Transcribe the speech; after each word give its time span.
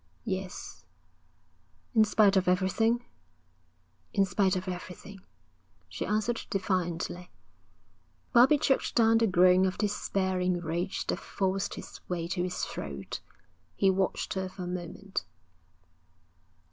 'Yes.' 0.25 0.83
'In 1.93 2.03
spite 2.05 2.35
of 2.35 2.47
everything?' 2.47 3.05
'In 4.15 4.25
spite 4.25 4.55
of 4.55 4.67
everything,' 4.67 5.21
she 5.87 6.07
answered 6.07 6.41
defiantly. 6.49 7.29
Bobbie 8.33 8.57
choked 8.57 8.95
down 8.95 9.19
the 9.19 9.27
groan 9.27 9.63
of 9.63 9.77
despairing 9.77 10.59
rage 10.59 11.05
that 11.05 11.19
forced 11.19 11.77
its 11.77 12.01
way 12.09 12.27
to 12.29 12.41
his 12.41 12.65
throat. 12.65 13.19
He 13.75 13.91
watched 13.91 14.33
her 14.33 14.49
for 14.49 14.63
a 14.63 14.67
moment. 14.67 15.23